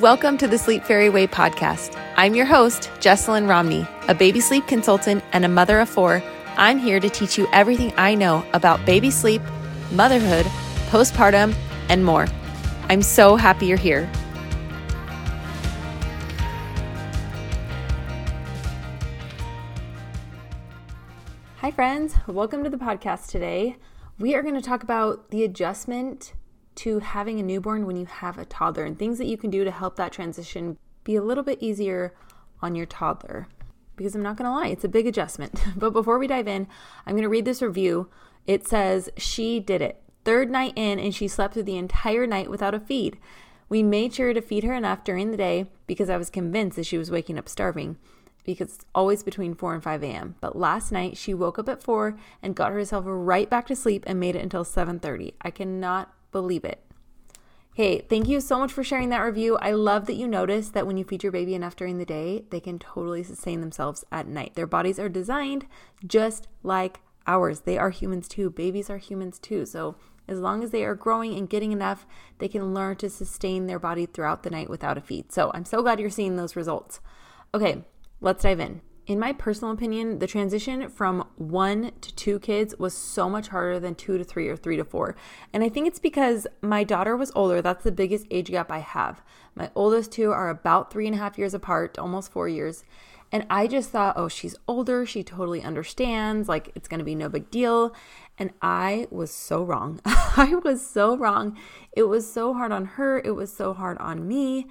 [0.00, 1.94] Welcome to the Sleep Fairy Way podcast.
[2.16, 6.22] I'm your host, Jesselyn Romney, a baby sleep consultant and a mother of four.
[6.56, 9.42] I'm here to teach you everything I know about baby sleep,
[9.92, 10.46] motherhood,
[10.88, 11.54] postpartum,
[11.90, 12.26] and more.
[12.88, 14.10] I'm so happy you're here.
[21.58, 22.14] Hi, friends.
[22.26, 23.76] Welcome to the podcast today.
[24.18, 26.32] We are going to talk about the adjustment
[26.80, 29.64] to having a newborn when you have a toddler and things that you can do
[29.64, 32.14] to help that transition be a little bit easier
[32.62, 33.48] on your toddler.
[33.96, 35.62] Because I'm not to lie, it's a big adjustment.
[35.76, 36.66] but before we dive in,
[37.04, 38.08] I'm to read this review.
[38.46, 40.02] It says, She did it.
[40.24, 43.18] Third night in, and she slept through the entire night without a feed.
[43.68, 46.86] We made sure to feed her enough during the day because I was convinced that
[46.86, 47.98] she was waking up starving
[48.42, 50.34] because it's always between 4 and 5 a.m.
[50.40, 54.02] But last night she woke up at 4 and got herself right back to sleep
[54.06, 55.34] and made it until 7:30.
[55.42, 56.82] I cannot believe it.
[57.74, 59.56] Hey, thank you so much for sharing that review.
[59.58, 62.44] I love that you noticed that when you feed your baby enough during the day,
[62.50, 64.54] they can totally sustain themselves at night.
[64.54, 65.66] Their bodies are designed
[66.04, 67.60] just like ours.
[67.60, 68.50] They are humans too.
[68.50, 69.64] Babies are humans too.
[69.66, 69.96] So,
[70.28, 72.06] as long as they are growing and getting enough,
[72.38, 75.32] they can learn to sustain their body throughout the night without a feed.
[75.32, 77.00] So, I'm so glad you're seeing those results.
[77.54, 77.84] Okay,
[78.20, 82.92] let's dive in in my personal opinion, the transition from one to two kids was
[82.92, 85.16] so much harder than two to three or three to four.
[85.52, 87.62] And I think it's because my daughter was older.
[87.62, 89.22] That's the biggest age gap I have.
[89.54, 92.84] My oldest two are about three and a half years apart, almost four years.
[93.32, 95.06] And I just thought, oh, she's older.
[95.06, 96.48] She totally understands.
[96.48, 97.94] Like, it's going to be no big deal.
[98.36, 100.00] And I was so wrong.
[100.04, 101.56] I was so wrong.
[101.92, 103.18] It was so hard on her.
[103.24, 104.66] It was so hard on me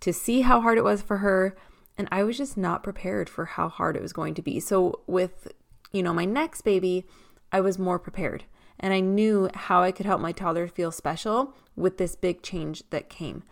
[0.00, 1.54] to see how hard it was for her
[1.96, 4.58] and I was just not prepared for how hard it was going to be.
[4.58, 5.52] So with,
[5.94, 7.06] you know, my next baby,
[7.52, 8.44] I was more prepared
[8.80, 12.82] and I knew how I could help my toddler feel special with this big change
[12.90, 13.44] that came.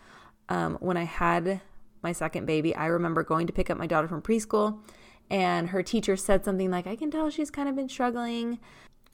[0.48, 1.60] Um, when I had
[2.02, 4.80] my second baby, I remember going to pick up my daughter from preschool
[5.30, 8.58] and her teacher said something like, I can tell she's kind of been struggling,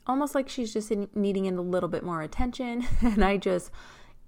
[0.07, 2.87] almost like she's just needing a little bit more attention.
[3.03, 3.71] And I just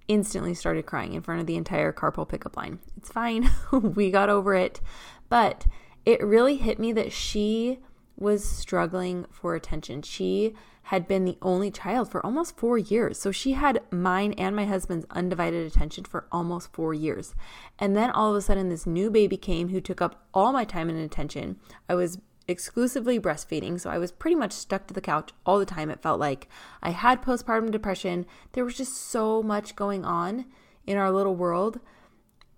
[0.07, 2.79] instantly started crying in front of the entire carpool pickup line.
[2.97, 3.49] It's fine.
[3.71, 4.79] we got over it.
[5.27, 5.65] But
[6.05, 7.79] it really hit me that she
[8.21, 10.03] was struggling for attention.
[10.03, 13.19] She had been the only child for almost four years.
[13.19, 17.35] So she had mine and my husband's undivided attention for almost four years.
[17.79, 20.63] And then all of a sudden, this new baby came who took up all my
[20.63, 21.57] time and attention.
[21.89, 25.65] I was exclusively breastfeeding, so I was pretty much stuck to the couch all the
[25.65, 25.89] time.
[25.89, 26.47] It felt like
[26.81, 28.25] I had postpartum depression.
[28.53, 30.45] There was just so much going on
[30.85, 31.79] in our little world,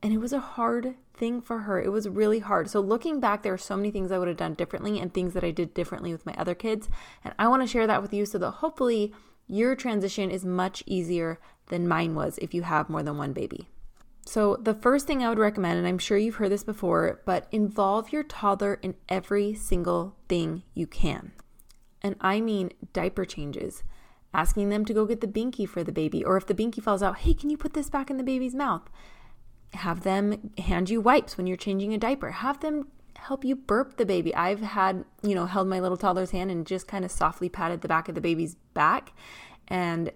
[0.01, 1.81] and it was a hard thing for her.
[1.81, 2.69] It was really hard.
[2.69, 5.33] So, looking back, there are so many things I would have done differently and things
[5.33, 6.89] that I did differently with my other kids.
[7.23, 9.13] And I want to share that with you so that hopefully
[9.47, 13.69] your transition is much easier than mine was if you have more than one baby.
[14.25, 17.47] So, the first thing I would recommend, and I'm sure you've heard this before, but
[17.51, 21.33] involve your toddler in every single thing you can.
[22.01, 23.83] And I mean diaper changes,
[24.33, 27.03] asking them to go get the binky for the baby, or if the binky falls
[27.03, 28.89] out, hey, can you put this back in the baby's mouth?
[29.73, 32.31] Have them hand you wipes when you're changing a diaper.
[32.31, 34.35] Have them help you burp the baby.
[34.35, 37.81] I've had, you know, held my little toddler's hand and just kind of softly patted
[37.81, 39.13] the back of the baby's back
[39.67, 40.11] and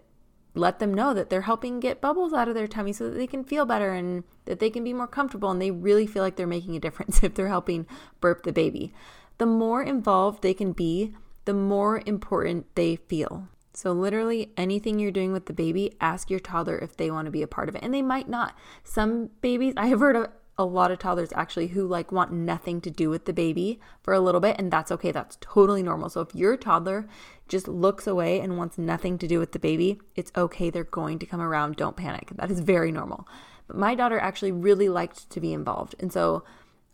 [0.53, 3.27] let them know that they're helping get bubbles out of their tummy so that they
[3.27, 6.35] can feel better and that they can be more comfortable and they really feel like
[6.35, 7.85] they're making a difference if they're helping
[8.19, 8.93] burp the baby.
[9.37, 11.13] The more involved they can be,
[11.45, 13.47] the more important they feel.
[13.77, 17.31] So, literally, anything you're doing with the baby, ask your toddler if they want to
[17.31, 17.83] be a part of it.
[17.83, 18.57] And they might not.
[18.83, 22.81] Some babies, I have heard of a lot of toddlers actually who like want nothing
[22.81, 25.11] to do with the baby for a little bit and that's okay.
[25.11, 26.09] That's totally normal.
[26.09, 27.07] So if your toddler
[27.47, 30.71] just looks away and wants nothing to do with the baby it's okay.
[30.71, 31.75] They're going to come around.
[31.75, 32.31] Don't panic.
[32.33, 33.27] That is very normal.
[33.67, 35.93] But my daughter actually really liked to be involved.
[35.99, 36.43] And so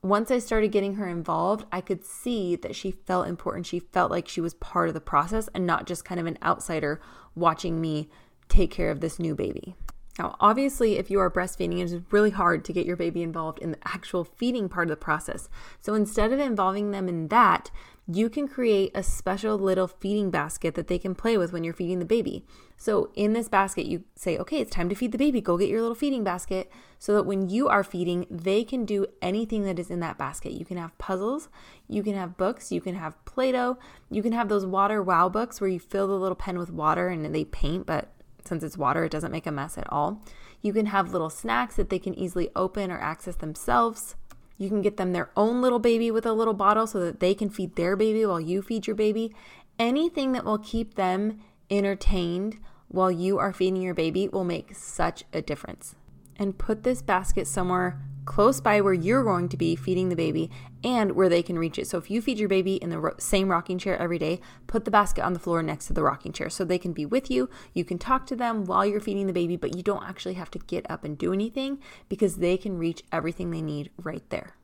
[0.03, 3.65] once I started getting her involved, I could see that she felt important.
[3.65, 6.37] She felt like she was part of the process and not just kind of an
[6.43, 6.99] outsider
[7.35, 8.09] watching me
[8.49, 9.75] take care of this new baby.
[10.19, 13.59] Now, obviously, if you are breastfeeding, it is really hard to get your baby involved
[13.59, 15.49] in the actual feeding part of the process.
[15.81, 17.71] So instead of involving them in that,
[18.05, 21.73] you can create a special little feeding basket that they can play with when you're
[21.73, 22.45] feeding the baby.
[22.77, 25.39] So in this basket, you say, okay, it's time to feed the baby.
[25.39, 29.07] Go get your little feeding basket so that when you are feeding, they can do
[29.21, 30.51] anything that is in that basket.
[30.51, 31.47] You can have puzzles,
[31.87, 33.77] you can have books, you can have Play Doh,
[34.11, 37.07] you can have those water wow books where you fill the little pen with water
[37.07, 38.12] and they paint, but
[38.45, 40.21] since it's water, it doesn't make a mess at all.
[40.61, 44.15] You can have little snacks that they can easily open or access themselves.
[44.57, 47.33] You can get them their own little baby with a little bottle so that they
[47.33, 49.33] can feed their baby while you feed your baby.
[49.79, 55.23] Anything that will keep them entertained while you are feeding your baby will make such
[55.33, 55.95] a difference.
[56.35, 60.49] and put this basket somewhere close by where you're going to be feeding the baby
[60.83, 61.87] and where they can reach it.
[61.87, 64.85] So if you feed your baby in the ro- same rocking chair every day, put
[64.85, 67.29] the basket on the floor next to the rocking chair so they can be with
[67.31, 67.49] you.
[67.73, 70.51] You can talk to them while you're feeding the baby, but you don't actually have
[70.51, 71.79] to get up and do anything
[72.09, 74.55] because they can reach everything they need right there.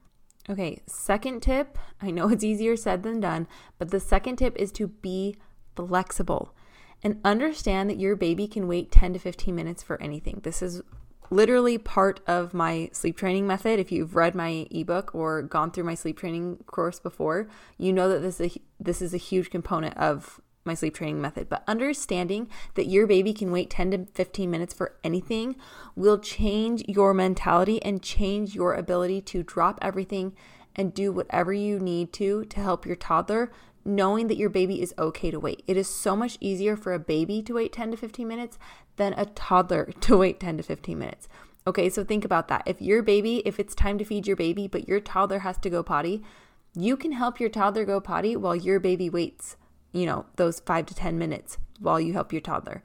[0.50, 1.78] Okay, second tip.
[2.02, 3.48] I know it's easier said than done,
[3.78, 5.36] but the second tip is to be
[5.76, 6.54] flexible
[7.02, 10.42] and understand that your baby can wait 10 to 15 minutes for anything.
[10.44, 10.82] This is
[11.30, 13.80] literally part of my sleep training method.
[13.80, 17.48] If you've read my ebook or gone through my sleep training course before,
[17.78, 21.22] you know that this is a, this is a huge component of my sleep training
[21.22, 21.50] method.
[21.50, 25.56] But understanding that your baby can wait 10 to 15 minutes for anything
[25.96, 30.36] will change your mentality and change your ability to drop everything
[30.76, 33.52] and do whatever you need to to help your toddler
[33.90, 35.64] knowing that your baby is okay to wait.
[35.68, 38.58] It is so much easier for a baby to wait 10 to 15 minutes
[38.96, 41.28] than a toddler to wait 10 to 15 minutes.
[41.68, 42.64] Okay, so think about that.
[42.66, 45.70] If your baby, if it's time to feed your baby, but your toddler has to
[45.70, 46.24] go potty,
[46.74, 49.58] you can help your toddler go potty while your baby waits,
[49.92, 52.84] you know, those five to 10 minutes while you help your toddler.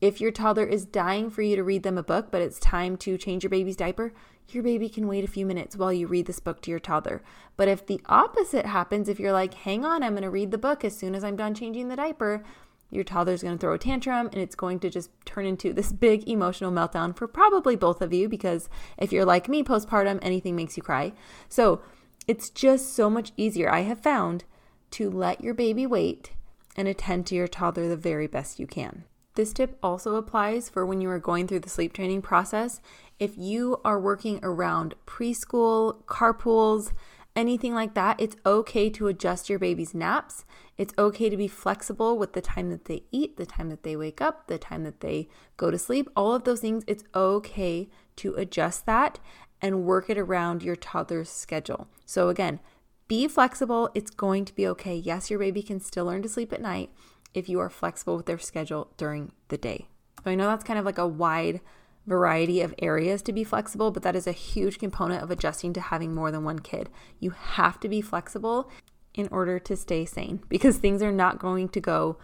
[0.00, 2.96] If your toddler is dying for you to read them a book, but it's time
[2.98, 4.12] to change your baby's diaper,
[4.48, 7.22] your baby can wait a few minutes while you read this book to your toddler.
[7.56, 10.58] But if the opposite happens, if you're like, hang on, I'm going to read the
[10.58, 12.44] book as soon as I'm done changing the diaper,
[12.90, 15.92] your toddler's going to throw a tantrum and it's going to just turn into this
[15.92, 18.68] big emotional meltdown for probably both of you because
[18.98, 21.12] if you're like me postpartum, anything makes you cry.
[21.48, 21.80] So
[22.26, 24.44] it's just so much easier, I have found,
[24.92, 26.32] to let your baby wait
[26.76, 29.04] and attend to your toddler the very best you can.
[29.34, 32.80] This tip also applies for when you are going through the sleep training process.
[33.18, 36.92] If you are working around preschool, carpools,
[37.34, 40.44] anything like that, it's okay to adjust your baby's naps.
[40.78, 43.96] It's okay to be flexible with the time that they eat, the time that they
[43.96, 46.84] wake up, the time that they go to sleep, all of those things.
[46.86, 49.18] It's okay to adjust that
[49.60, 51.88] and work it around your toddler's schedule.
[52.06, 52.60] So, again,
[53.08, 53.90] be flexible.
[53.94, 54.96] It's going to be okay.
[54.96, 56.90] Yes, your baby can still learn to sleep at night,
[57.34, 59.88] if you are flexible with their schedule during the day.
[60.24, 61.60] So I know that's kind of like a wide
[62.06, 65.80] variety of areas to be flexible, but that is a huge component of adjusting to
[65.80, 66.90] having more than one kid.
[67.18, 68.70] You have to be flexible
[69.14, 72.18] in order to stay sane because things are not going to go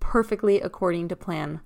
[0.00, 1.60] perfectly according to plan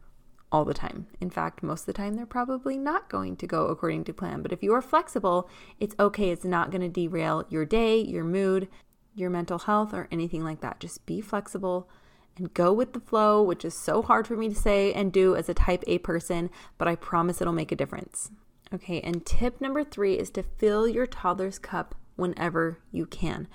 [0.53, 1.07] all the time.
[1.21, 4.43] In fact, most of the time, they're probably not going to go according to plan.
[4.43, 5.49] But if you are flexible,
[5.81, 6.31] it's okay.
[6.31, 8.69] It's not going to derail your day, your mood,
[9.15, 10.79] your mental health, or anything like that.
[10.79, 11.89] Just be flexible
[12.37, 15.35] and go with the flow, which is so hard for me to say and do
[15.35, 18.31] as a type A person, but I promise it'll make a difference.
[18.75, 23.47] Okay, and tip number three is to fill your toddler's cup whenever you can.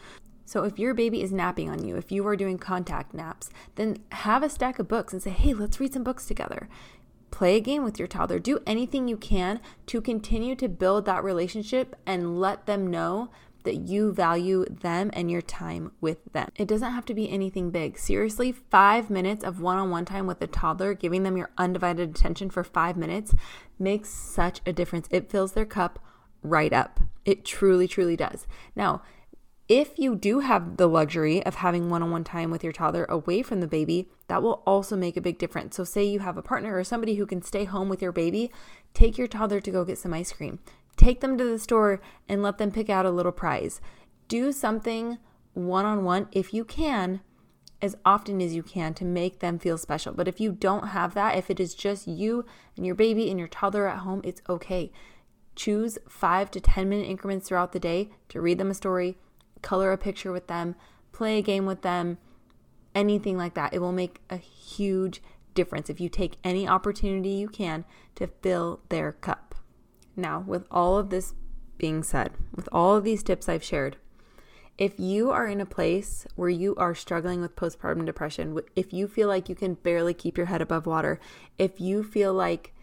[0.45, 3.98] So if your baby is napping on you, if you are doing contact naps, then
[4.12, 6.68] have a stack of books and say, hey, let's read some books together.
[7.30, 8.39] Play a game with your toddler.
[8.39, 13.30] Do anything you can to continue to build that relationship and let them know
[13.63, 16.50] that you value them and your time with them.
[16.56, 17.98] It doesn't have to be anything big.
[17.98, 22.10] Seriously, five minutes of one on one time with a toddler, giving them your undivided
[22.10, 23.34] attention for five minutes,
[23.78, 25.08] makes such a difference.
[25.12, 26.00] It fills their cup
[26.44, 27.00] right up.
[27.25, 28.48] It truly, truly does.
[28.75, 29.02] Now,
[29.68, 33.06] if you do have the luxury of having one on one time with your toddler
[33.06, 35.78] away from the baby, that will also make a big difference.
[35.78, 38.52] So, say you have a partner or somebody who can stay home with your baby,
[38.94, 40.60] take your toddler to go get some ice cream.
[41.01, 42.00] Take them to the store
[42.30, 43.81] and let them pick out a little prize.
[44.28, 45.18] Do something
[45.54, 47.21] one on one if you can,
[47.81, 50.14] as often as you can to make them feel special.
[50.14, 52.45] But if you don't have that, if it is just you
[52.78, 54.92] and your baby and your toddler at home, it's okay.
[55.56, 59.18] Choose five to 10 minute increments throughout the day to read them a story,
[59.64, 60.76] color a picture with them,
[61.14, 62.19] play a game with them,
[62.94, 63.73] anything like that.
[63.73, 65.23] It will make a huge
[65.56, 69.51] difference if you take any opportunity you can to fill their cup.
[70.15, 71.33] Now, with all of this
[71.77, 73.97] being said, with all of these tips I've shared,
[74.77, 79.07] if you are in a place where you are struggling with postpartum depression, if you
[79.07, 81.19] feel like you can barely keep your head above water,
[81.57, 82.73] if you feel like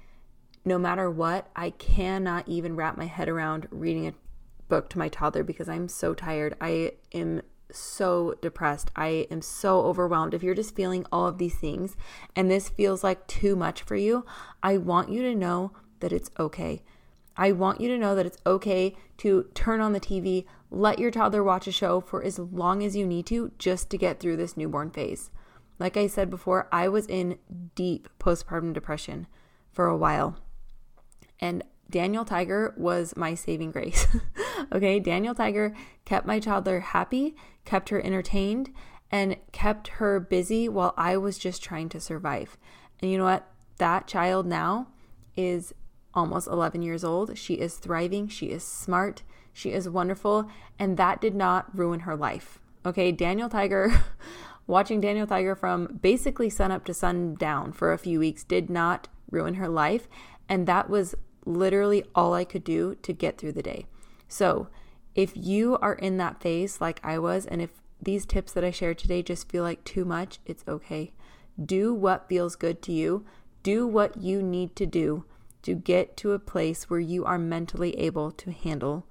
[0.65, 4.15] no matter what, I cannot even wrap my head around reading a
[4.69, 6.55] book to my toddler because I'm so tired.
[6.61, 7.43] I am
[7.73, 8.91] so depressed.
[8.95, 10.35] I am so overwhelmed.
[10.35, 11.97] If you're just feeling all of these things
[12.37, 14.25] and this feels like too much for you,
[14.63, 16.83] I want you to know that it's okay.
[17.39, 21.13] I want you to know that it's okay to turn on the TV, let your
[21.13, 24.37] toddler watch a show for as long as you need to just to get through
[24.37, 25.31] this newborn phase.
[25.79, 27.39] Like I said before, I was in
[27.77, 29.29] deep postpartum depression
[29.71, 30.37] for a while.
[31.41, 34.09] And Daniel Tiger was my saving grace.
[34.73, 38.71] okay, Daniel Tiger kept my toddler happy, kept her entertained,
[39.13, 42.59] and kept her busy while I was just trying to survive.
[43.01, 43.49] And you know what?
[43.79, 44.89] That child now
[45.37, 45.73] is
[46.19, 47.39] almost 11 years old.
[47.39, 48.29] She is thriving.
[48.29, 49.23] She is smart.
[49.53, 50.51] She is wonderful.
[50.79, 52.59] And that did not ruin her life.
[52.85, 53.93] Okay, Daniel Tiger,
[54.67, 59.09] watching Daniel Tiger from basically sun up to sundown for a few weeks did not
[59.31, 60.09] ruin her life.
[60.49, 63.87] And that was literally all I could do to get through the day.
[64.29, 64.69] So,
[65.15, 67.71] if you are in that phase like I was, and if
[68.01, 71.13] these tips that I shared today just feel like too much, it's okay.
[71.63, 73.25] Do what feels good to you.
[73.65, 75.25] Do what you need to do
[75.63, 79.07] to get to a place where you are mentally able to handle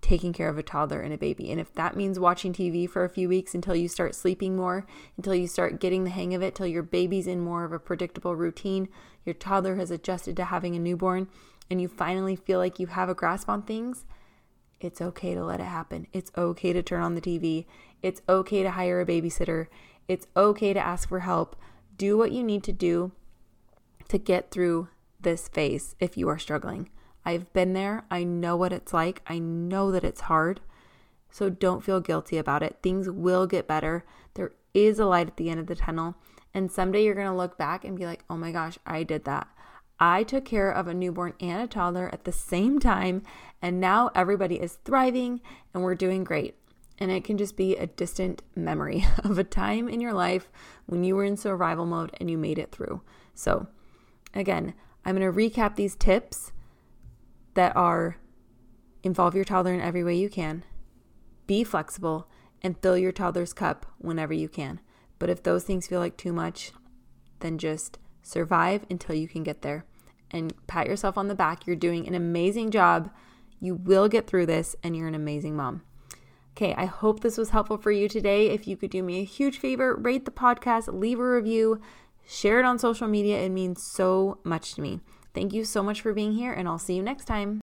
[0.00, 1.50] taking care of a toddler and a baby.
[1.50, 4.86] And if that means watching TV for a few weeks until you start sleeping more,
[5.16, 7.80] until you start getting the hang of it, till your baby's in more of a
[7.80, 8.88] predictable routine,
[9.24, 11.28] your toddler has adjusted to having a newborn,
[11.68, 14.04] and you finally feel like you have a grasp on things,
[14.80, 16.06] it's okay to let it happen.
[16.12, 17.66] It's okay to turn on the TV.
[18.02, 19.66] It's okay to hire a babysitter.
[20.06, 21.56] It's okay to ask for help.
[21.96, 23.12] Do what you need to do
[24.08, 24.88] to get through
[25.20, 26.90] this phase if you are struggling.
[27.24, 28.04] I've been there.
[28.10, 29.22] I know what it's like.
[29.26, 30.60] I know that it's hard.
[31.30, 32.78] So don't feel guilty about it.
[32.82, 34.04] Things will get better.
[34.34, 36.14] There is a light at the end of the tunnel.
[36.54, 39.24] And someday you're going to look back and be like, oh my gosh, I did
[39.24, 39.46] that.
[40.00, 43.22] I took care of a newborn and a toddler at the same time.
[43.60, 45.40] And now everybody is thriving
[45.74, 46.54] and we're doing great.
[46.98, 50.48] And it can just be a distant memory of a time in your life
[50.86, 53.02] when you were in survival mode and you made it through.
[53.34, 53.68] So,
[54.34, 54.74] again,
[55.04, 56.52] I'm going to recap these tips
[57.54, 58.16] that are
[59.02, 60.64] involve your toddler in every way you can,
[61.46, 62.28] be flexible,
[62.62, 64.80] and fill your toddler's cup whenever you can.
[65.18, 66.72] But if those things feel like too much,
[67.40, 69.84] then just survive until you can get there
[70.30, 71.66] and pat yourself on the back.
[71.66, 73.10] You're doing an amazing job.
[73.60, 75.82] You will get through this, and you're an amazing mom.
[76.56, 78.50] Okay, I hope this was helpful for you today.
[78.50, 81.80] If you could do me a huge favor, rate the podcast, leave a review,
[82.28, 83.40] share it on social media.
[83.40, 85.00] It means so much to me.
[85.34, 87.60] Thank you so much for being here, and I'll see you next time.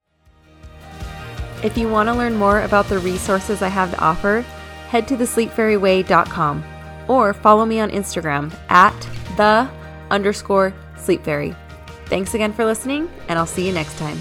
[1.62, 4.40] If you want to learn more about the resources I have to offer,
[4.88, 6.64] head to thesleepfairyway.com
[7.09, 8.99] or follow me on Instagram at
[9.37, 9.69] the
[10.11, 11.54] underscore sleep fairy.
[12.07, 14.19] Thanks again for listening, and I'll see you next time.